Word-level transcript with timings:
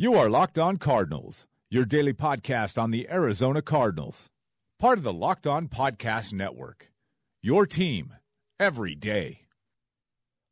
You 0.00 0.14
are 0.14 0.30
Locked 0.30 0.60
On 0.60 0.76
Cardinals, 0.76 1.48
your 1.70 1.84
daily 1.84 2.12
podcast 2.12 2.80
on 2.80 2.92
the 2.92 3.08
Arizona 3.10 3.60
Cardinals. 3.60 4.30
Part 4.78 4.96
of 4.96 5.02
the 5.02 5.12
Locked 5.12 5.44
On 5.44 5.66
Podcast 5.66 6.32
Network. 6.32 6.92
Your 7.42 7.66
team 7.66 8.14
every 8.60 8.94
day. 8.94 9.40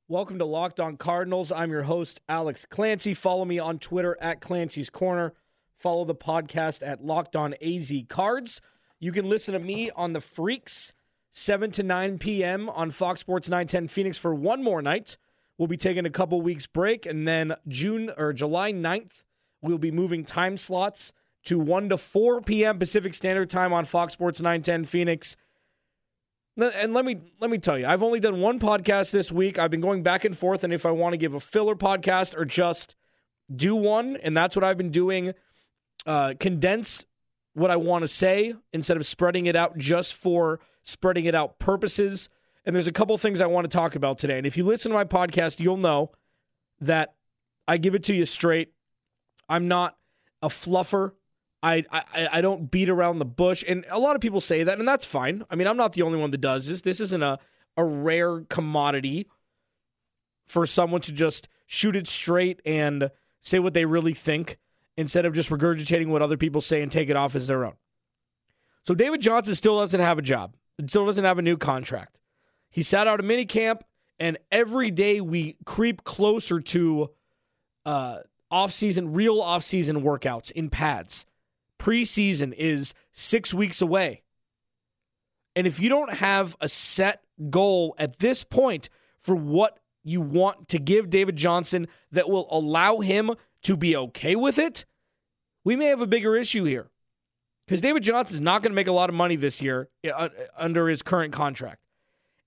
Welcome 0.09 0.40
to 0.40 0.45
Locked 0.45 0.80
On 0.80 0.96
Cardinals. 0.96 1.53
I'm 1.53 1.71
your 1.71 1.85
host, 1.85 2.19
Alex 2.29 2.67
Clancy. 2.69 3.14
Follow 3.14 3.45
me 3.45 3.61
on 3.61 3.79
Twitter 3.79 4.19
at 4.21 4.40
Clancy's 4.40 4.91
Corner. 4.91 5.32
Follow 5.77 6.05
the 6.05 6.17
podcast 6.17 6.85
at 6.85 7.05
Locked 7.05 7.37
On 7.37 7.55
AZ 7.63 7.93
Cards. 8.09 8.61
You 8.99 9.13
can 9.13 9.29
listen 9.29 9.55
to 9.55 9.61
me 9.61 9.93
on 9.95 10.13
the 10.13 10.21
Freaks, 10.21 10.93
7 11.31 11.71
to 11.71 11.85
9 11.85 12.19
p.m. 12.19 12.69
on 12.69 12.91
Fox 12.91 13.21
Sports 13.21 13.49
910 13.49 13.87
Phoenix 13.87 14.19
for 14.19 14.35
one 14.35 14.65
more 14.65 14.83
night. 14.83 15.17
We'll 15.57 15.69
be 15.69 15.77
taking 15.77 16.05
a 16.05 16.11
couple 16.11 16.43
weeks 16.43 16.67
break, 16.67 17.07
and 17.07 17.29
then 17.29 17.55
June 17.69 18.11
or 18.19 18.33
July 18.33 18.73
9th, 18.73 19.23
we'll 19.67 19.79
be 19.79 19.91
moving 19.91 20.25
time 20.25 20.57
slots 20.57 21.13
to 21.45 21.59
1 21.59 21.90
to 21.90 21.96
4 21.96 22.40
p.m. 22.43 22.79
Pacific 22.79 23.14
Standard 23.14 23.50
Time 23.50 23.73
on 23.73 23.85
Fox 23.85 24.13
Sports 24.13 24.40
910 24.40 24.85
Phoenix. 24.85 25.36
And 26.57 26.95
let 26.95 27.04
me 27.04 27.18
let 27.39 27.50
me 27.50 27.59
tell 27.59 27.79
you, 27.79 27.87
I've 27.87 28.03
only 28.03 28.18
done 28.18 28.40
one 28.40 28.59
podcast 28.59 29.11
this 29.11 29.31
week. 29.31 29.59
I've 29.59 29.71
been 29.71 29.82
going 29.82 30.03
back 30.03 30.25
and 30.25 30.37
forth, 30.37 30.64
and 30.64 30.73
if 30.73 30.87
I 30.87 30.90
want 30.90 31.13
to 31.13 31.18
give 31.18 31.35
a 31.35 31.40
filler 31.40 31.75
podcast 31.75 32.34
or 32.34 32.47
just 32.47 32.97
do 33.55 33.77
one, 33.77 34.17
and 34.17 34.34
that's 34.34 34.56
what 34.56 34.64
I've 34.64 34.78
been 34.78 34.91
doing. 34.91 35.34
Uh, 36.06 36.34
condense 36.39 37.05
what 37.53 37.70
I 37.70 37.77
want 37.77 38.03
to 38.03 38.09
say 38.09 38.55
instead 38.73 38.97
of 38.97 39.06
spreading 39.06 39.47
it 39.47 39.56
out 39.56 39.77
just 39.77 40.14
for 40.14 40.61
spreading 40.83 41.25
it 41.25 41.34
out 41.34 41.59
purposes. 41.59 42.28
And 42.64 42.75
there's 42.75 42.87
a 42.87 42.92
couple 42.92 43.17
things 43.19 43.41
I 43.41 43.47
want 43.47 43.64
to 43.64 43.75
talk 43.75 43.95
about 43.97 44.19
today. 44.19 44.39
And 44.39 44.47
if 44.47 44.56
you 44.56 44.64
listen 44.64 44.91
to 44.91 44.97
my 44.97 45.05
podcast, 45.05 45.61
you'll 45.61 45.77
know 45.77 46.12
that 46.81 47.14
I 47.67 47.77
give 47.77 47.95
it 47.95 48.03
to 48.05 48.14
you 48.14 48.25
straight. 48.25 48.73
I'm 49.48 49.69
not 49.69 49.97
a 50.42 50.48
fluffer. 50.48 51.12
I, 51.62 51.84
I 51.91 52.28
I 52.33 52.41
don't 52.41 52.70
beat 52.70 52.89
around 52.89 53.19
the 53.19 53.25
bush, 53.25 53.65
and 53.67 53.84
a 53.91 53.98
lot 53.98 54.15
of 54.15 54.23
people 54.23 54.41
say 54.41 54.62
that, 54.62 54.79
and 54.79 54.87
that's 54.87 55.07
fine. 55.07 55.45
I 55.51 55.57
mean, 55.57 55.67
I'm 55.67 55.77
not 55.77 55.95
the 55.95 56.03
only 56.03 56.19
one 56.19 56.31
that 56.31 56.41
does 56.41 56.67
this. 56.67 56.83
This 56.83 57.01
isn't 57.01 57.23
a 57.23 57.39
a 57.77 57.85
rare 57.85 58.41
commodity 58.43 59.29
for 60.47 60.67
someone 60.67 61.01
to 61.03 61.12
just 61.12 61.48
shoot 61.67 61.97
it 61.97 62.07
straight 62.07 62.61
and 62.65 63.11
say 63.43 63.59
what 63.59 63.75
they 63.75 63.85
really 63.85 64.15
think 64.15 64.59
instead 64.97 65.27
of 65.27 65.35
just 65.35 65.51
regurgitating 65.51 66.09
what 66.09 66.23
other 66.23 66.37
people 66.37 66.61
say 66.61 66.83
and 66.83 66.91
take 66.91 67.11
it 67.11 67.17
off 67.17 67.35
as 67.35 67.47
their 67.47 67.65
own. 67.65 67.75
So 68.87 68.95
David 68.95 69.20
Johnson 69.20 69.55
still 69.55 69.79
doesn't 69.79 70.01
have 70.01 70.19
a 70.19 70.23
job. 70.23 70.55
Still 70.87 71.07
doesn't 71.07 71.25
have 71.25 71.39
a 71.39 71.42
new 71.42 71.57
contract. 71.57 72.20
He 72.70 72.83
sat 72.83 73.07
out 73.07 73.20
a 73.20 73.23
mini 73.23 73.45
camp, 73.45 73.85
and 74.19 74.39
every 74.51 74.91
day 74.91 75.20
we 75.20 75.57
creep 75.65 76.05
closer 76.05 76.61
to 76.61 77.11
uh, 77.85 78.19
off-season, 78.50 79.12
real 79.12 79.41
off-season 79.41 80.02
workouts 80.02 80.50
in 80.50 80.70
pads. 80.70 81.27
Preseason 81.78 82.52
is 82.56 82.94
six 83.12 83.52
weeks 83.52 83.80
away. 83.80 84.22
And 85.55 85.66
if 85.66 85.80
you 85.80 85.89
don't 85.89 86.14
have 86.14 86.56
a 86.61 86.69
set 86.69 87.22
goal 87.50 87.94
at 87.98 88.19
this 88.19 88.44
point 88.44 88.89
for 89.19 89.34
what 89.34 89.78
you 90.05 90.20
want 90.20 90.69
to 90.69 90.78
give 90.78 91.11
David 91.11 91.36
Johnson 91.36 91.89
that 92.12 92.28
will 92.28 92.47
allow 92.50 93.00
him 93.00 93.33
to 93.62 93.77
be 93.77 93.97
okay 93.97 94.36
with 94.36 94.58
it, 94.58 94.84
we 95.64 95.74
may 95.74 95.86
have 95.86 96.00
a 96.00 96.06
bigger 96.06 96.36
issue 96.36 96.64
here. 96.64 96.91
Because 97.67 97.80
David 97.80 98.05
Johnson 98.05 98.36
is 98.36 98.41
not 98.41 98.62
going 98.62 98.70
to 98.70 98.77
make 98.77 98.86
a 98.86 98.92
lot 98.92 99.08
of 99.08 99.17
money 99.17 99.34
this 99.34 99.61
year 99.61 99.89
uh, 100.14 100.28
under 100.56 100.89
his 100.89 101.02
current 101.02 101.33
contract. 101.33 101.80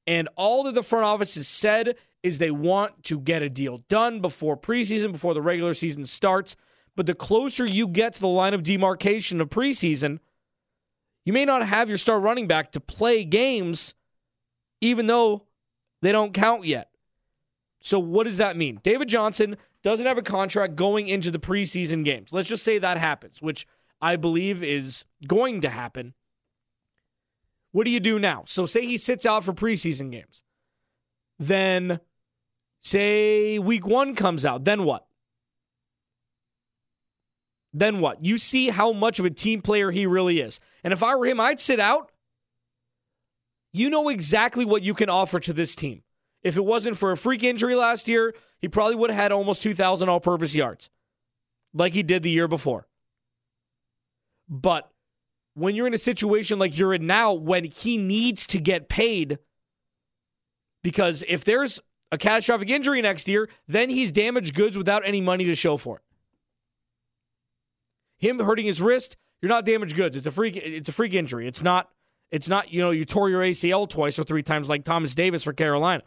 And 0.10 0.28
all 0.36 0.64
that 0.64 0.74
the 0.74 0.82
front 0.82 1.06
office 1.06 1.36
has 1.36 1.48
said 1.48 1.96
is 2.24 2.40
they 2.40 2.50
want 2.50 3.04
to 3.04 3.20
get 3.20 3.44
a 3.44 3.50
deal 3.50 3.84
done 3.90 4.22
before 4.22 4.58
preseason, 4.58 5.12
before 5.12 5.36
the 5.36 5.42
regular 5.42 5.76
season 5.76 6.08
starts. 6.08 6.56
But 6.96 7.06
the 7.06 7.14
closer 7.14 7.64
you 7.64 7.88
get 7.88 8.16
to 8.16 8.20
the 8.20 8.28
line 8.28 8.56
of 8.56 8.64
demarcation 8.64 9.40
of 9.40 9.50
preseason, 9.50 10.18
you 11.26 11.32
may 11.32 11.46
not 11.46 11.64
have 11.64 11.90
your 11.90 12.00
star 12.00 12.20
running 12.20 12.48
back 12.48 12.72
to 12.72 12.80
play 12.80 13.24
games, 13.24 13.94
even 14.82 15.06
though 15.06 15.46
they 16.02 16.12
don't 16.12 16.34
count 16.34 16.66
yet. 16.66 16.90
So, 17.80 18.00
what 18.00 18.24
does 18.24 18.38
that 18.38 18.58
mean? 18.58 18.80
David 18.82 19.10
Johnson 19.10 19.58
doesn't 19.84 20.08
have 20.08 20.18
a 20.18 20.24
contract 20.24 20.76
going 20.76 21.08
into 21.08 21.30
the 21.30 21.38
preseason 21.38 22.04
games. 22.04 22.34
Let's 22.34 22.50
just 22.50 22.64
say 22.64 22.80
that 22.80 22.98
happens, 22.98 23.44
which 23.44 23.68
I 24.02 24.16
believe 24.16 24.64
is 24.64 25.04
going 25.28 25.62
to 25.62 25.70
happen. 25.70 26.16
What 27.72 27.86
do 27.86 27.92
you 27.92 28.00
do 28.00 28.20
now? 28.20 28.44
So, 28.48 28.66
say 28.66 28.86
he 28.86 28.98
sits 28.98 29.26
out 29.26 29.44
for 29.44 29.54
preseason 29.54 30.12
games. 30.12 30.44
Then, 31.38 32.00
say 32.82 33.60
week 33.60 33.86
one 33.88 34.16
comes 34.16 34.46
out. 34.46 34.66
Then 34.66 34.84
what? 34.84 35.06
Then 37.72 38.00
what? 38.00 38.24
You 38.24 38.38
see 38.38 38.70
how 38.70 38.92
much 38.92 39.20
of 39.20 39.26
a 39.26 39.30
team 39.30 39.62
player 39.62 39.92
he 39.92 40.06
really 40.06 40.40
is. 40.40 40.60
And 40.84 40.92
if 40.92 41.04
I 41.04 41.16
were 41.16 41.26
him, 41.26 41.40
I'd 41.40 41.60
sit 41.60 41.80
out. 41.80 42.12
You 43.72 43.90
know 43.90 44.10
exactly 44.10 44.66
what 44.66 44.82
you 44.82 44.96
can 44.96 45.10
offer 45.10 45.40
to 45.40 45.54
this 45.54 45.76
team. 45.76 46.02
If 46.42 46.58
it 46.58 46.66
wasn't 46.66 46.98
for 46.98 47.12
a 47.12 47.18
freak 47.18 47.44
injury 47.44 47.76
last 47.76 48.08
year, 48.08 48.34
he 48.58 48.68
probably 48.68 48.96
would 48.96 49.12
have 49.12 49.20
had 49.20 49.32
almost 49.32 49.62
2,000 49.62 50.10
all 50.10 50.20
purpose 50.20 50.56
yards 50.56 50.90
like 51.74 51.94
he 51.94 52.02
did 52.02 52.24
the 52.24 52.32
year 52.32 52.48
before. 52.48 52.88
But 54.48 54.90
when 55.60 55.76
you're 55.76 55.88
in 55.88 55.94
a 55.94 56.00
situation 56.00 56.60
like 56.60 56.78
you're 56.78 56.94
in 56.94 57.06
now, 57.06 57.34
when 57.34 57.66
he 57.66 57.98
needs 57.98 58.48
to 58.48 58.60
get 58.60 58.90
paid, 58.90 59.40
because 60.84 61.24
if 61.28 61.44
there's 61.44 61.80
a 62.12 62.18
catastrophic 62.18 62.70
injury 62.70 63.02
next 63.02 63.28
year, 63.28 63.50
then 63.68 63.90
he's 63.90 64.12
damaged 64.12 64.56
goods 64.56 64.78
without 64.78 65.04
any 65.06 65.22
money 65.22 65.44
to 65.46 65.56
show 65.56 65.78
for 65.78 65.98
it. 65.98 66.04
Him 68.18 68.40
hurting 68.40 68.66
his 68.66 68.82
wrist, 68.82 69.18
you're 69.42 69.50
not 69.50 69.66
damaged 69.66 69.96
goods. 69.96 70.16
It's 70.16 70.28
a 70.28 70.32
freak. 70.32 70.56
It's 70.58 70.90
a 70.90 70.92
freak 70.92 71.14
injury. 71.14 71.48
It's 71.48 71.64
not. 71.64 71.90
It's 72.32 72.50
not. 72.50 72.72
You 72.72 72.82
know, 72.82 72.92
you 72.92 73.06
tore 73.06 73.30
your 73.30 73.42
ACL 73.42 73.88
twice 73.88 74.20
or 74.20 74.24
three 74.24 74.44
times 74.44 74.68
like 74.68 74.84
Thomas 74.84 75.16
Davis 75.16 75.44
for 75.44 75.54
Carolina. 75.54 76.04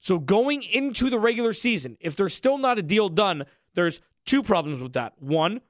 So 0.00 0.18
going 0.20 0.62
into 0.62 1.10
the 1.10 1.18
regular 1.18 1.52
season, 1.52 1.96
if 2.00 2.14
there's 2.14 2.34
still 2.34 2.56
not 2.56 2.78
a 2.78 2.82
deal 2.82 3.08
done, 3.08 3.44
there's 3.74 4.00
two 4.24 4.44
problems 4.44 4.80
with 4.80 4.92
that. 4.92 5.14
One, 5.18 5.60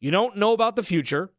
you 0.00 0.10
don't 0.10 0.36
know 0.36 0.52
about 0.52 0.76
the 0.76 0.82
future. 0.82 1.32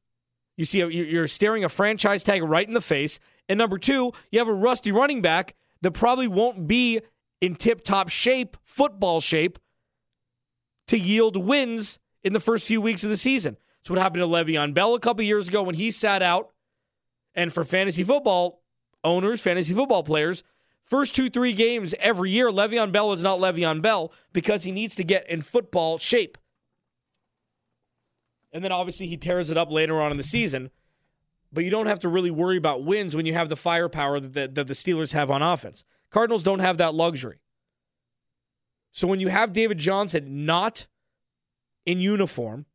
You 0.55 0.65
see, 0.65 0.79
you're 0.79 1.27
staring 1.27 1.63
a 1.63 1.69
franchise 1.69 2.23
tag 2.23 2.43
right 2.43 2.67
in 2.67 2.73
the 2.73 2.81
face. 2.81 3.19
And 3.47 3.57
number 3.57 3.77
two, 3.77 4.11
you 4.31 4.39
have 4.39 4.47
a 4.47 4.53
rusty 4.53 4.91
running 4.91 5.21
back 5.21 5.55
that 5.81 5.91
probably 5.91 6.27
won't 6.27 6.67
be 6.67 7.01
in 7.39 7.55
tip 7.55 7.83
top 7.83 8.09
shape, 8.09 8.57
football 8.63 9.21
shape, 9.21 9.59
to 10.87 10.97
yield 10.97 11.37
wins 11.37 11.99
in 12.23 12.33
the 12.33 12.39
first 12.39 12.67
few 12.67 12.81
weeks 12.81 13.03
of 13.03 13.09
the 13.09 13.17
season. 13.17 13.57
That's 13.79 13.91
what 13.91 13.99
happened 13.99 14.21
to 14.21 14.27
Le'Veon 14.27 14.73
Bell 14.73 14.95
a 14.95 14.99
couple 14.99 15.23
years 15.23 15.47
ago 15.47 15.61
when 15.61 15.75
he 15.75 15.91
sat 15.91 16.23
out. 16.23 16.51
And 17.35 17.53
for 17.53 17.63
fantasy 17.63 18.03
football 18.03 18.63
owners, 19.03 19.41
fantasy 19.41 19.73
football 19.73 20.01
players, 20.01 20.43
First 20.87 21.15
two, 21.15 21.29
three 21.29 21.51
games 21.51 21.93
every 21.99 22.31
year, 22.31 22.49
Le'Veon 22.49 22.93
Bell 22.93 23.11
is 23.11 23.21
not 23.21 23.39
Le'Veon 23.39 23.81
Bell 23.81 24.13
because 24.31 24.63
he 24.63 24.71
needs 24.71 24.95
to 24.95 25.03
get 25.03 25.29
in 25.29 25.41
football 25.41 25.97
shape. 25.97 26.37
And 28.57 28.63
then 28.63 28.71
obviously 28.71 29.05
he 29.05 29.17
tears 29.17 29.51
it 29.51 29.57
up 29.57 29.69
later 29.69 30.01
on 30.01 30.09
in 30.09 30.17
the 30.17 30.23
season. 30.23 30.71
But 31.53 31.63
you 31.63 31.69
don't 31.69 31.85
have 31.85 31.99
to 31.99 32.09
really 32.09 32.31
worry 32.31 32.57
about 32.57 32.83
wins 32.83 33.15
when 33.15 33.27
you 33.27 33.33
have 33.33 33.49
the 33.49 33.55
firepower 33.55 34.19
that 34.19 34.33
the, 34.33 34.47
that 34.47 34.65
the 34.65 34.73
Steelers 34.73 35.13
have 35.13 35.29
on 35.29 35.43
offense. 35.43 35.83
Cardinals 36.09 36.41
don't 36.41 36.57
have 36.57 36.79
that 36.79 36.95
luxury. 36.95 37.37
So 38.91 39.07
when 39.07 39.19
you 39.19 39.27
have 39.27 39.53
David 39.53 39.77
Johnson 39.77 40.43
not 40.47 40.87
in 41.85 41.99
uniform, 41.99 42.65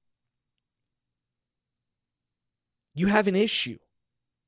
you 2.95 3.09
have 3.09 3.27
an 3.27 3.35
issue. 3.35 3.79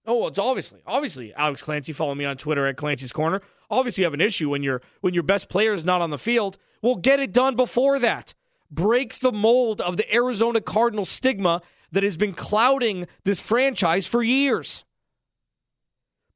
Oh, 0.06 0.18
well, 0.18 0.28
it's 0.28 0.38
obviously, 0.38 0.82
obviously, 0.86 1.34
Alex 1.34 1.64
Clancy. 1.64 1.92
Follow 1.92 2.14
me 2.14 2.24
on 2.24 2.36
Twitter 2.36 2.64
at 2.68 2.76
Clancy's 2.76 3.10
Corner. 3.10 3.40
Obviously, 3.68 4.02
you 4.02 4.06
have 4.06 4.14
an 4.14 4.20
issue 4.20 4.50
when 4.50 4.62
your 4.62 4.82
when 5.00 5.14
your 5.14 5.24
best 5.24 5.48
player 5.48 5.72
is 5.72 5.84
not 5.84 6.00
on 6.00 6.10
the 6.10 6.16
field. 6.16 6.58
Well, 6.80 6.94
get 6.94 7.18
it 7.18 7.32
done 7.32 7.56
before 7.56 7.98
that. 7.98 8.34
Break 8.70 9.18
the 9.18 9.32
mold 9.32 9.80
of 9.80 9.96
the 9.96 10.14
Arizona 10.14 10.60
Cardinal 10.60 11.04
stigma 11.04 11.62
that 11.92 12.02
has 12.02 12.16
been 12.16 12.34
clouding 12.34 13.06
this 13.24 13.40
franchise 13.40 14.06
for 14.06 14.22
years. 14.22 14.84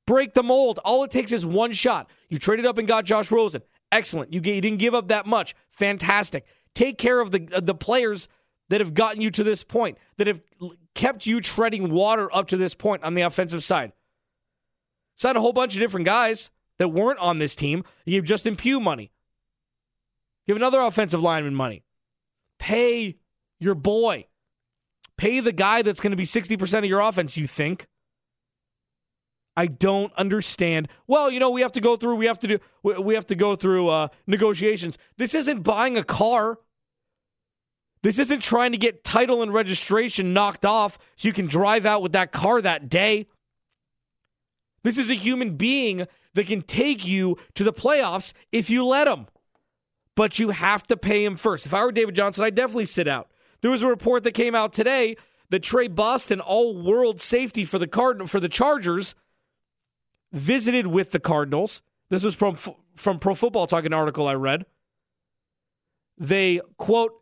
Break 0.06 0.32
the 0.34 0.42
mold. 0.42 0.78
All 0.84 1.04
it 1.04 1.10
takes 1.10 1.32
is 1.32 1.44
one 1.44 1.72
shot. 1.72 2.08
You 2.28 2.38
traded 2.38 2.64
up 2.64 2.78
and 2.78 2.88
got 2.88 3.04
Josh 3.04 3.30
Rosen. 3.30 3.62
Excellent. 3.92 4.32
You, 4.32 4.40
get, 4.40 4.54
you 4.54 4.60
didn't 4.60 4.78
give 4.78 4.94
up 4.94 5.08
that 5.08 5.26
much. 5.26 5.54
Fantastic. 5.70 6.46
Take 6.75 6.96
care 6.96 7.20
of 7.20 7.30
the 7.30 7.48
uh, 7.54 7.60
the 7.60 7.75
players 7.75 8.28
that 8.69 8.81
have 8.81 8.94
gotten 8.94 9.20
you 9.20 9.31
to 9.32 9.42
this 9.42 9.64
point, 9.64 9.98
that 10.16 10.26
have 10.26 10.40
kept 10.94 11.26
you 11.26 11.40
treading 11.40 11.90
water 11.90 12.34
up 12.34 12.48
to 12.48 12.56
this 12.56 12.74
point 12.74 13.02
on 13.02 13.14
the 13.14 13.22
offensive 13.22 13.64
side. 13.64 13.92
Signed 15.16 15.36
a 15.36 15.40
whole 15.40 15.52
bunch 15.52 15.74
of 15.74 15.81
different 15.81 16.06
guys 16.06 16.50
that 16.78 16.88
weren't 16.88 17.19
on 17.19 17.38
this 17.38 17.54
team. 17.54 17.82
You 18.04 18.19
give 18.19 18.24
Justin 18.24 18.56
Pugh 18.56 18.78
money. 18.78 19.10
Give 20.46 20.56
another 20.56 20.81
offensive 20.81 21.22
lineman 21.22 21.54
money. 21.54 21.82
Pay 22.58 23.16
your 23.60 23.75
boy. 23.75 24.26
Pay 25.16 25.40
the 25.40 25.52
guy 25.52 25.82
that's 25.82 26.00
going 26.00 26.12
to 26.12 26.16
be 26.16 26.25
60% 26.25 26.78
of 26.78 26.84
your 26.84 27.00
offense, 27.00 27.37
you 27.37 27.46
think. 27.46 27.87
I 29.56 29.66
don't 29.66 30.12
understand. 30.14 30.88
Well, 31.08 31.32
you 31.32 31.40
know, 31.40 31.50
we 31.50 31.62
have 31.62 31.72
to 31.72 31.81
go 31.81 31.96
through 31.96 32.14
we 32.14 32.26
have 32.26 32.38
to 32.38 32.46
do 32.46 32.58
we 32.82 33.14
have 33.14 33.26
to 33.26 33.34
go 33.34 33.56
through 33.56 33.88
uh, 33.88 34.08
negotiations. 34.25 34.96
This 35.16 35.34
isn't 35.34 35.64
buying 35.64 35.99
a 35.99 36.05
car. 36.05 36.58
This 38.02 38.20
isn't 38.20 38.40
trying 38.40 38.70
to 38.70 38.78
get 38.78 39.02
title 39.02 39.43
and 39.43 39.52
registration 39.52 40.32
knocked 40.32 40.64
off 40.64 40.96
so 41.16 41.26
you 41.26 41.32
can 41.32 41.46
drive 41.49 41.84
out 41.84 42.02
with 42.02 42.12
that 42.12 42.31
car 42.31 42.62
that 42.62 42.88
day. 42.88 43.26
This 44.84 44.96
is 44.96 45.10
a 45.10 45.14
human 45.14 45.56
being 45.56 46.06
that 46.34 46.46
can 46.46 46.62
take 46.62 47.05
you 47.05 47.37
to 47.55 47.64
the 47.64 47.72
playoffs 47.72 48.32
if 48.52 48.70
you 48.70 48.84
let 48.84 49.08
him. 49.08 49.26
But 50.19 50.41
you 50.41 50.50
have 50.50 50.82
to 50.88 50.97
pay 50.97 51.25
him 51.25 51.37
first. 51.37 51.65
If 51.65 51.73
I 51.73 51.85
were 51.85 51.93
David 51.93 52.17
Johnson, 52.17 52.43
I'd 52.43 52.56
definitely 52.56 52.87
sit 52.87 53.06
out. 53.06 53.31
There 53.61 53.70
was 53.70 53.85
a 53.85 53.87
report 53.87 54.25
that 54.25 54.32
came 54.32 54.53
out 54.53 54.73
today 54.73 55.17
that 55.50 55.62
Tre 55.62 55.87
Boston, 55.87 56.41
all 56.41 56.76
world 56.76 57.20
safety 57.20 57.65
for 57.65 57.79
the 57.79 57.87
Card 57.87 58.29
for 58.29 58.41
the 58.41 58.49
Chargers, 58.49 59.15
visited 60.32 60.88
with 60.88 61.12
the 61.12 61.20
Cardinals. 61.20 61.82
This 62.09 62.25
was 62.25 62.35
from 62.35 62.56
from 62.97 63.20
Pro 63.20 63.37
Football 63.37 63.69
Talk, 63.69 63.85
an 63.85 63.93
article 63.93 64.26
I 64.26 64.35
read. 64.35 64.67
They 66.19 66.62
quote 66.79 67.12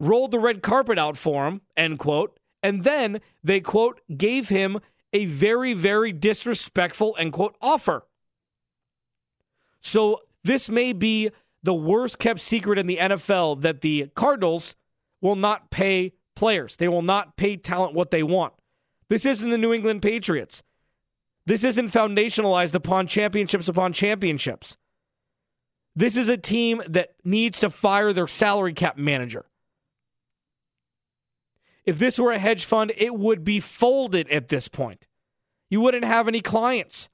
rolled 0.00 0.32
the 0.32 0.40
red 0.40 0.62
carpet 0.62 0.98
out 0.98 1.16
for 1.16 1.46
him, 1.46 1.60
end 1.76 2.00
quote, 2.00 2.40
and 2.60 2.82
then 2.82 3.20
they 3.44 3.60
quote 3.60 4.00
gave 4.16 4.48
him 4.48 4.80
a 5.12 5.26
very 5.26 5.74
very 5.74 6.10
disrespectful 6.10 7.14
end 7.20 7.34
quote 7.34 7.56
offer. 7.62 8.04
So 9.80 10.22
this 10.42 10.68
may 10.68 10.92
be 10.92 11.30
the 11.62 11.74
worst 11.74 12.18
kept 12.18 12.40
secret 12.40 12.78
in 12.78 12.86
the 12.86 12.98
NFL 12.98 13.60
that 13.62 13.80
the 13.80 14.10
Cardinals 14.14 14.74
will 15.20 15.36
not 15.36 15.70
pay 15.70 16.12
players. 16.34 16.76
They 16.76 16.88
will 16.88 17.02
not 17.02 17.36
pay 17.36 17.56
talent 17.56 17.94
what 17.94 18.10
they 18.10 18.22
want. 18.22 18.54
This 19.08 19.24
isn't 19.24 19.50
the 19.50 19.58
New 19.58 19.72
England 19.72 20.02
Patriots. 20.02 20.62
This 21.46 21.64
isn't 21.64 21.90
foundationalized 21.90 22.74
upon 22.74 23.06
championships 23.06 23.68
upon 23.68 23.92
championships. 23.92 24.76
This 25.94 26.16
is 26.16 26.28
a 26.28 26.36
team 26.36 26.82
that 26.88 27.14
needs 27.24 27.60
to 27.60 27.70
fire 27.70 28.12
their 28.12 28.26
salary 28.26 28.72
cap 28.72 28.96
manager. 28.96 29.44
If 31.84 31.98
this 31.98 32.18
were 32.18 32.32
a 32.32 32.38
hedge 32.38 32.64
fund, 32.64 32.92
it 32.96 33.14
would 33.14 33.44
be 33.44 33.60
folded 33.60 34.28
at 34.30 34.48
this 34.48 34.68
point. 34.68 35.06
You 35.68 35.80
wouldn't 35.80 36.04
have 36.04 36.28
any 36.28 36.40
clients. 36.40 37.08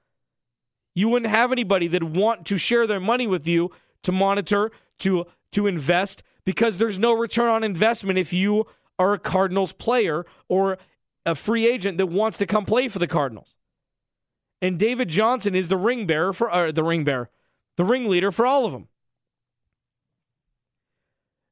You 0.94 1.08
wouldn't 1.08 1.30
have 1.30 1.52
anybody 1.52 1.86
that 1.88 2.02
want 2.02 2.46
to 2.46 2.58
share 2.58 2.86
their 2.86 3.00
money 3.00 3.26
with 3.26 3.46
you 3.46 3.70
to 4.02 4.12
monitor, 4.12 4.70
to 5.00 5.26
to 5.52 5.66
invest 5.66 6.22
because 6.44 6.78
there's 6.78 6.98
no 6.98 7.12
return 7.12 7.48
on 7.48 7.64
investment 7.64 8.18
if 8.18 8.32
you 8.32 8.66
are 8.98 9.12
a 9.12 9.18
Cardinals 9.18 9.72
player 9.72 10.26
or 10.48 10.78
a 11.24 11.34
free 11.34 11.66
agent 11.66 11.98
that 11.98 12.06
wants 12.06 12.38
to 12.38 12.46
come 12.46 12.64
play 12.64 12.88
for 12.88 12.98
the 12.98 13.06
Cardinals. 13.06 13.54
And 14.60 14.78
David 14.78 15.08
Johnson 15.08 15.54
is 15.54 15.68
the 15.68 15.76
ring 15.76 16.06
bearer 16.06 16.32
for 16.32 16.50
uh, 16.50 16.72
the 16.72 16.82
ring 16.82 17.04
bearer, 17.04 17.30
the 17.76 17.84
ringleader 17.84 18.32
for 18.32 18.46
all 18.46 18.64
of 18.64 18.72
them. 18.72 18.88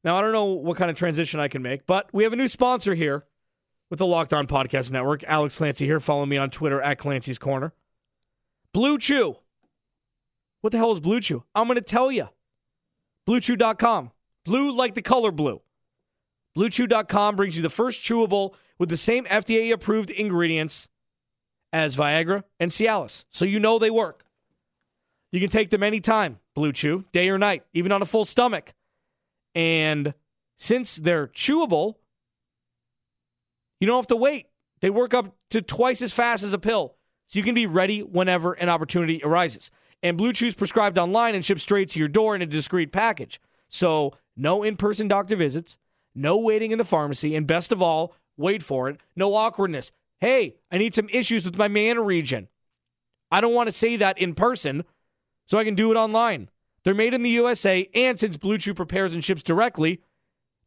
Now 0.03 0.17
I 0.17 0.21
don't 0.21 0.33
know 0.33 0.45
what 0.45 0.77
kind 0.77 0.91
of 0.91 0.97
transition 0.97 1.41
I 1.41 1.49
can 1.49 1.63
make, 1.63 1.87
but 1.87 2.09
we 2.13 2.25
have 2.25 2.33
a 2.33 2.37
new 2.37 2.49
sponsor 2.49 2.95
here 2.95 3.25
with 3.91 3.99
the 3.99 4.07
Locked 4.07 4.35
On 4.35 4.47
Podcast 4.47 4.91
Network. 4.91 5.23
Alex 5.25 5.59
Clancy 5.59 5.87
here. 5.87 6.01
Follow 6.01 6.27
me 6.27 6.37
on 6.37 6.51
Twitter 6.51 6.81
at 6.81 6.99
Clancy's 6.99 7.39
Corner. 7.39 7.73
Blue 8.73 8.99
Chew. 8.99 9.37
What 10.61 10.73
the 10.73 10.79
hell 10.79 10.93
is 10.93 11.01
Blue 11.01 11.21
Chew? 11.21 11.45
I'm 11.55 11.67
going 11.67 11.77
to 11.77 11.81
tell 11.81 12.11
you. 12.11 12.29
BlueChew.com. 13.29 14.11
Blue 14.45 14.71
like 14.77 14.95
the 14.95 15.03
color 15.03 15.33
blue. 15.33 15.61
BlueChew.com 16.57 17.37
brings 17.37 17.57
you 17.57 17.63
the 17.63 17.69
first 17.69 18.01
chewable 18.01 18.55
with 18.79 18.89
the 18.89 18.97
same 18.97 19.25
FDA 19.25 19.73
approved 19.73 20.11
ingredients 20.11 20.89
as 21.73 21.97
Viagra 21.97 22.45
and 22.59 22.71
Cialis, 22.71 23.25
so 23.31 23.45
you 23.45 23.61
know 23.61 23.79
they 23.79 23.91
work. 23.91 24.25
You 25.33 25.41
can 25.41 25.51
take 25.51 25.71
them 25.71 25.83
anytime, 25.83 26.39
Blue 26.55 26.73
Chew, 26.73 27.05
day 27.13 27.29
or 27.29 27.37
night, 27.37 27.65
even 27.75 27.93
on 27.93 28.01
a 28.01 28.07
full 28.07 28.25
stomach. 28.25 28.73
And 29.55 30.15
since 30.59 30.97
they're 30.97 31.27
chewable, 31.27 31.97
you 33.81 33.87
don't 33.87 33.97
have 33.97 34.07
to 34.07 34.17
wait. 34.17 34.47
They 34.81 34.91
work 34.91 35.13
up 35.13 35.35
to 35.51 35.61
twice 35.61 36.01
as 36.01 36.13
fast 36.13 36.43
as 36.43 36.53
a 36.53 36.59
pill, 36.59 36.95
so 37.27 37.39
you 37.39 37.43
can 37.43 37.55
be 37.55 37.67
ready 37.67 38.03
whenever 38.03 38.53
an 38.55 38.69
opportunity 38.69 39.21
arises. 39.23 39.71
And 40.07 40.17
Blue 40.17 40.33
Chew's 40.33 40.55
prescribed 40.55 40.99
online 40.99 41.35
and 41.35 41.45
shipped 41.45 41.61
straight 41.61 41.89
to 41.89 41.99
your 41.99 42.07
door 42.07 42.37
in 42.37 42.41
a 42.41 42.47
discreet 42.47 42.93
package. 42.93 43.41
So, 43.69 44.13
no 44.37 44.63
in 44.63 44.77
person 44.77 45.09
doctor 45.09 45.35
visits, 45.35 45.79
no 46.15 46.39
waiting 46.39 46.71
in 46.71 46.79
the 46.79 46.85
pharmacy, 46.85 47.35
and 47.35 47.45
best 47.45 47.73
of 47.73 47.83
all, 47.83 48.15
wait 48.37 48.63
for 48.63 48.89
it, 48.89 49.01
no 49.17 49.35
awkwardness. 49.35 49.91
Hey, 50.21 50.55
I 50.71 50.79
need 50.79 50.95
some 50.95 51.09
issues 51.09 51.45
with 51.45 51.57
my 51.57 51.67
mana 51.67 52.03
region. 52.03 52.47
I 53.33 53.41
don't 53.41 53.53
want 53.53 53.67
to 53.67 53.73
say 53.73 53.97
that 53.97 54.17
in 54.17 54.37
person, 54.37 54.85
so 55.45 55.59
I 55.59 55.65
can 55.65 55.75
do 55.75 55.91
it 55.91 55.97
online. 55.97 56.51
They're 56.85 56.95
made 56.95 57.13
in 57.13 57.23
the 57.23 57.31
USA, 57.31 57.89
and 57.93 58.21
since 58.21 58.37
Blue 58.37 58.59
Chew 58.59 58.75
prepares 58.75 59.13
and 59.13 59.25
ships 59.25 59.43
directly, 59.43 60.01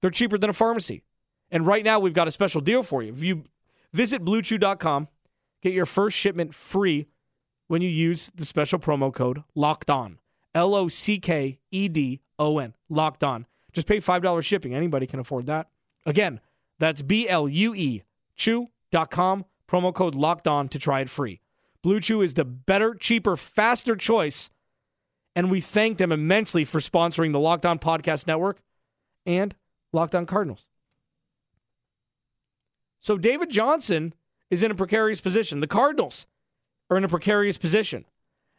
they're 0.02 0.10
cheaper 0.10 0.38
than 0.38 0.50
a 0.50 0.54
pharmacy. 0.54 1.02
And 1.50 1.66
right 1.66 1.86
now, 1.86 1.98
we've 1.98 2.14
got 2.14 2.28
a 2.28 2.32
special 2.32 2.60
deal 2.60 2.84
for 2.84 3.02
you. 3.02 3.14
If 3.14 3.24
you 3.24 3.46
visit 3.94 4.26
bluechew.com, 4.26 5.08
get 5.62 5.72
your 5.72 5.86
first 5.86 6.18
shipment 6.18 6.54
free 6.54 7.08
when 7.70 7.82
you 7.82 7.88
use 7.88 8.30
the 8.36 8.46
special 8.46 8.80
promo 8.80 9.14
code 9.14 9.44
locked 9.56 9.90
on. 9.90 10.18
L 10.54 10.76
O 10.76 10.90
C 10.90 11.20
K 11.20 11.60
E 11.72 11.88
D 11.88 12.20
O 12.38 12.58
N. 12.58 12.74
Locked 12.90 13.24
on. 13.24 13.46
Just 13.72 13.88
pay 13.88 14.02
$5 14.02 14.44
shipping. 14.44 14.74
Anybody 14.74 15.06
can 15.08 15.20
afford 15.20 15.46
that. 15.46 15.70
Again, 16.06 16.42
that's 16.80 17.02
B 17.02 17.30
L 17.30 17.48
U 17.48 17.74
E 17.74 18.04
chew.com. 18.36 19.46
Promo 19.70 19.94
code 19.94 20.16
locked 20.16 20.48
on 20.48 20.68
to 20.70 20.80
try 20.80 21.02
it 21.02 21.10
free. 21.12 21.42
Blue 21.84 22.00
Chew 22.00 22.22
is 22.24 22.34
the 22.34 22.44
better, 22.44 22.96
cheaper, 22.96 23.38
faster 23.38 23.96
choice. 23.96 24.50
And 25.36 25.52
we 25.52 25.62
thank 25.62 26.00
them 26.00 26.12
immensely 26.12 26.66
for 26.66 26.80
sponsoring 26.80 27.32
the 27.32 27.40
Locked 27.40 27.68
On 27.68 27.78
Podcast 27.78 28.26
Network 28.26 28.62
and 29.28 29.56
Locked 29.94 30.16
On 30.16 30.26
Cardinals. 30.26 30.68
So 33.00 33.18
David 33.18 33.52
Johnson 33.52 34.14
is 34.50 34.64
in 34.64 34.72
a 34.72 34.76
precarious 34.76 35.22
position. 35.22 35.60
The 35.60 35.68
Cardinals 35.68 36.26
are 36.90 36.98
in 36.98 37.04
a 37.04 37.10
precarious 37.10 37.58
position. 37.58 38.06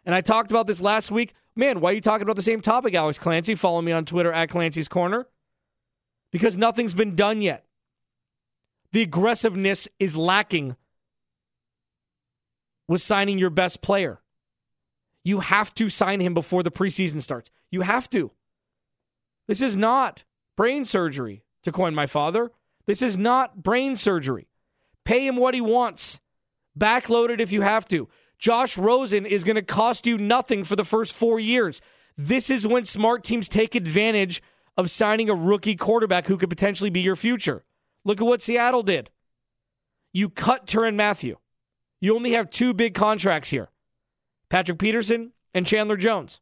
And 0.05 0.15
I 0.15 0.21
talked 0.21 0.51
about 0.51 0.67
this 0.67 0.81
last 0.81 1.11
week. 1.11 1.35
Man, 1.55 1.81
why 1.81 1.91
are 1.91 1.95
you 1.95 2.01
talking 2.01 2.23
about 2.23 2.37
the 2.37 2.43
same 2.43 2.61
topic, 2.61 2.95
Alex 2.95 3.19
Clancy? 3.19 3.55
Follow 3.55 3.83
me 3.83 3.93
on 3.93 4.05
Twitter 4.05 4.33
at 4.33 4.49
Clancy's 4.49 4.89
Corner. 4.89 5.27
Because 6.33 6.57
nothing's 6.57 6.95
been 6.95 7.17
done 7.17 7.43
yet. 7.43 7.67
The 8.93 9.03
aggressiveness 9.03 9.89
is 9.99 10.17
lacking 10.17 10.77
with 12.89 13.01
signing 13.01 13.39
your 13.39 13.51
best 13.51 13.83
player. 13.83 14.21
You 15.23 15.41
have 15.41 15.75
to 15.75 15.89
sign 15.89 16.21
him 16.21 16.35
before 16.35 16.63
the 16.63 16.71
preseason 16.71 17.21
starts. 17.21 17.51
You 17.71 17.83
have 17.83 18.09
to. 18.11 18.33
This 19.47 19.61
is 19.61 19.77
not 19.77 20.25
brain 20.57 20.85
surgery, 20.85 21.45
to 21.63 21.73
coin 21.73 21.95
my 21.95 22.07
father. 22.07 22.51
This 22.87 23.03
is 23.03 23.17
not 23.17 23.63
brain 23.63 23.97
surgery. 23.97 24.49
Pay 25.05 25.27
him 25.27 25.37
what 25.37 25.55
he 25.55 25.61
wants. 25.61 26.21
Backload 26.79 27.31
it 27.31 27.41
if 27.41 27.53
you 27.53 27.63
have 27.63 27.87
to. 27.87 28.09
Josh 28.39 28.79
Rosen 28.79 29.27
is 29.27 29.45
going 29.45 29.57
to 29.57 29.63
cost 29.63 30.07
you 30.07 30.17
nothing 30.17 30.65
for 30.65 30.77
the 30.77 30.85
first 30.85 31.13
four 31.13 31.39
years. 31.39 31.81
This 32.17 32.51
is 32.51 32.67
when 32.67 32.85
smart 32.85 33.23
teams 33.23 33.49
take 33.49 33.75
advantage 33.75 34.43
of 34.77 34.91
signing 34.91 35.29
a 35.29 35.35
rookie 35.35 35.77
quarterback 35.77 36.27
who 36.27 36.37
could 36.37 36.49
potentially 36.49 36.91
be 36.91 37.01
your 37.01 37.17
future. 37.17 37.65
Look 38.05 38.21
at 38.21 38.27
what 38.27 38.43
Seattle 38.43 38.83
did. 38.83 39.11
You 40.13 40.31
cut 40.31 40.67
Tyrann 40.67 40.97
Mathieu. 40.97 41.37
You 42.01 42.17
only 42.17 42.33
have 42.33 42.51
two 42.51 42.73
big 42.73 42.95
contracts 42.95 43.51
here 43.51 43.69
Patrick 44.49 44.79
Peterson 44.79 45.33
and 45.55 45.67
Chandler 45.67 45.97
Jones. 45.97 46.41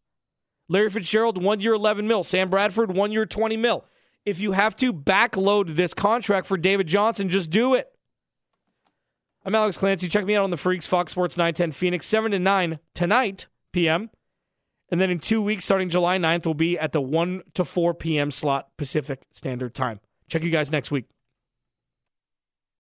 Larry 0.69 0.91
Fitzgerald, 0.91 1.43
one 1.43 1.61
year, 1.61 1.75
11 1.75 2.07
mil. 2.07 2.23
Sam 2.23 2.51
Bradford, 2.51 2.95
one 2.95 3.11
year, 3.11 3.27
20 3.27 3.57
mil. 3.57 3.85
If 4.25 4.41
you 4.41 4.53
have 4.53 4.77
to 4.77 4.93
backload 4.93 5.75
this 5.75 5.95
contract 5.95 6.47
for 6.47 6.59
David 6.59 6.87
Johnson, 6.87 7.31
just 7.31 7.51
do 7.51 7.75
it. 7.75 7.91
I'm 9.49 9.55
Alex 9.55 9.79
Clancy. 9.79 10.11
Check 10.11 10.27
me 10.27 10.37
out 10.37 10.45
on 10.45 10.51
the 10.51 10.59
Freaks, 10.59 10.87
Fox 10.87 11.13
Sports 11.13 11.39
910 11.39 11.73
Phoenix, 11.73 12.05
7 12.05 12.33
to 12.33 12.39
9 12.39 12.79
tonight, 12.93 13.47
p.m. 13.73 14.11
And 14.91 15.01
then 15.01 15.09
in 15.09 15.21
two 15.21 15.41
weeks, 15.41 15.65
starting 15.65 15.89
July 15.89 16.19
9th, 16.19 16.45
we'll 16.45 16.53
be 16.53 16.79
at 16.79 16.93
the 16.93 17.01
1 17.01 17.45
to 17.55 17.65
4 17.65 17.95
p.m. 17.95 18.31
slot 18.31 18.69
Pacific 18.77 19.23
Standard 19.31 19.75
Time. 19.75 20.01
Check 20.29 20.43
you 20.43 20.51
guys 20.51 20.71
next 20.71 20.91
week. 20.91 21.07